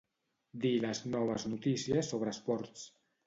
Dir 0.63 0.71
les 0.85 1.01
noves 1.17 1.45
notícies 1.53 2.11
sobre 2.13 2.35
esports. 2.37 2.89